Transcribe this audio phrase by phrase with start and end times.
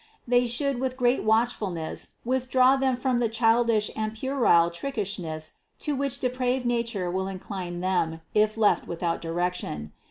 [0.27, 5.53] They should with great watchfulness with draw them from the childishness and puerile trickish ness
[5.77, 9.91] to which depraved nature will incline them if left without direction.